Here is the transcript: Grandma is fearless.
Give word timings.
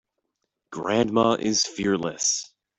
Grandma 0.71 1.33
is 1.35 1.63
fearless. 1.67 2.51